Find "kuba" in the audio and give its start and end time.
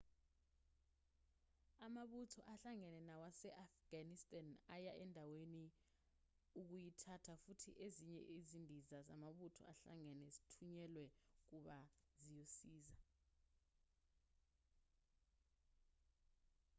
11.47-11.77